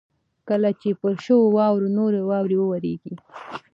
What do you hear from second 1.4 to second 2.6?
واوره نوره واوره